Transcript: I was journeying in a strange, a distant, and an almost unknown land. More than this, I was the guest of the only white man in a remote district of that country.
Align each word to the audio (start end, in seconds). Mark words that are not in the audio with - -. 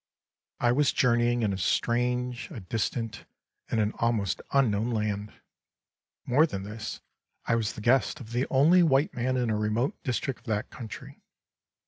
I 0.59 0.71
was 0.71 0.91
journeying 0.91 1.43
in 1.43 1.53
a 1.53 1.59
strange, 1.59 2.49
a 2.49 2.59
distant, 2.59 3.25
and 3.69 3.79
an 3.79 3.91
almost 3.99 4.41
unknown 4.51 4.89
land. 4.89 5.31
More 6.25 6.47
than 6.47 6.63
this, 6.63 7.01
I 7.45 7.53
was 7.53 7.73
the 7.73 7.81
guest 7.81 8.19
of 8.19 8.31
the 8.31 8.47
only 8.49 8.81
white 8.81 9.13
man 9.13 9.37
in 9.37 9.51
a 9.51 9.55
remote 9.55 9.93
district 10.01 10.39
of 10.39 10.45
that 10.47 10.71
country. 10.71 11.21